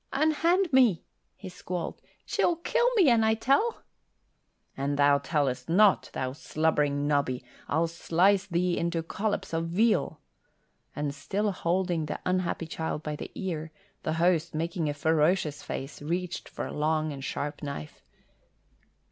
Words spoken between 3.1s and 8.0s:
an I tell." "An thou tellest not, thou slubbering noddy, I'll